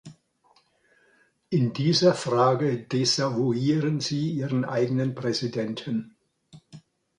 In 1.51 1.73
dieser 1.73 2.15
Frage 2.15 2.79
desavouieren 2.87 3.99
Sie 3.99 4.31
Ihren 4.31 4.65
eigenen 4.65 5.13
Präsidenten. 5.13 6.17